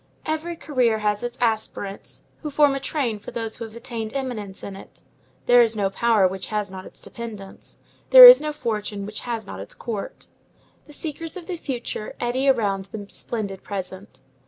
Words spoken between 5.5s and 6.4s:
is no power